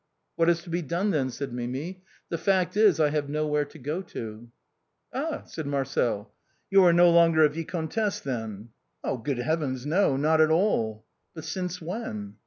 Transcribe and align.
"What 0.37 0.49
is 0.49 0.63
to 0.63 0.71
be 0.71 0.81
done 0.81 1.11
then?" 1.11 1.29
said 1.29 1.53
Mimi," 1.53 2.01
the 2.31 2.39
fact 2.39 2.75
is 2.75 2.99
I 2.99 3.11
have 3.11 3.29
nowhere 3.29 3.65
to 3.65 3.77
go 3.77 4.01
to." 4.01 4.49
"Ah!" 5.13 5.43
said 5.45 5.67
Marcel," 5.67 6.33
you 6.71 6.83
are 6.85 6.91
no 6.91 7.11
longer 7.11 7.43
a 7.43 7.49
viscountess, 7.49 8.19
then?"" 8.19 8.69
Good 9.23 9.37
heavens, 9.37 9.85
no! 9.85 10.17
not 10.17 10.41
at 10.41 10.49
all."" 10.49 11.05
But 11.35 11.43
since 11.43 11.79
when 11.79 12.37